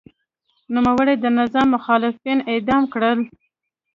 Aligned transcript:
نوموړي 0.75 1.15
د 1.19 1.25
نظام 1.39 1.67
مخالفین 1.75 2.37
اعدام 2.51 2.83
کړل. 2.93 3.19